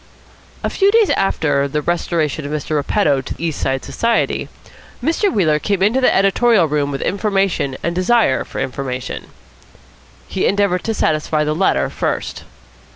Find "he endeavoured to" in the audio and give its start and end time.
10.27-10.95